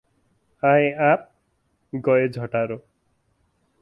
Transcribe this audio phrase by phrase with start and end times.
[0.63, 1.31] आए आप,
[1.95, 2.77] गए झटारो।